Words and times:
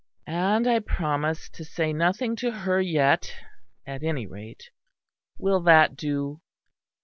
"And 0.25 0.65
I 0.67 0.79
promise 0.79 1.47
to 1.51 1.63
say 1.63 1.93
nothing 1.93 2.35
to 2.37 2.49
her 2.49 2.81
yet, 2.81 3.35
at 3.85 4.01
any 4.01 4.25
rate. 4.25 4.71
Will 5.37 5.59
that 5.59 5.95
do? 5.95 6.41